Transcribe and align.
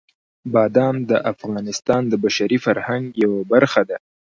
بادام 0.53 0.95
د 1.09 1.11
افغانستان 1.31 2.01
د 2.07 2.13
بشري 2.23 2.57
فرهنګ 2.65 3.05
یوه 3.23 3.39
برخه 3.51 3.81
ده. 3.89 3.97